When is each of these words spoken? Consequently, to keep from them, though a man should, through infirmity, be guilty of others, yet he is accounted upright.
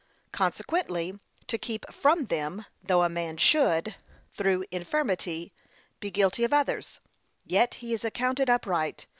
Consequently, 0.31 1.19
to 1.45 1.59
keep 1.59 1.85
from 1.93 2.25
them, 2.25 2.65
though 2.81 3.03
a 3.03 3.07
man 3.07 3.37
should, 3.37 3.97
through 4.33 4.65
infirmity, 4.71 5.53
be 5.99 6.09
guilty 6.09 6.43
of 6.43 6.51
others, 6.51 6.99
yet 7.45 7.75
he 7.75 7.93
is 7.93 8.03
accounted 8.03 8.49
upright. 8.49 9.05